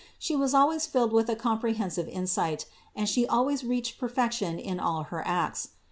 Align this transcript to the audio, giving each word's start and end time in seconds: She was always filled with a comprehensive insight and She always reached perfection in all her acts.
She 0.17 0.35
was 0.35 0.55
always 0.55 0.87
filled 0.87 1.13
with 1.13 1.29
a 1.29 1.35
comprehensive 1.35 2.07
insight 2.07 2.65
and 2.95 3.07
She 3.07 3.27
always 3.27 3.63
reached 3.63 3.99
perfection 3.99 4.57
in 4.57 4.79
all 4.79 5.03
her 5.03 5.21
acts. 5.27 5.67